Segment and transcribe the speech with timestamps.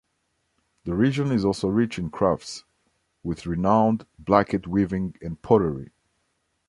[0.85, 2.63] The region is also rich in crafts,
[3.21, 5.91] with renowned blanket-weaving and pottery.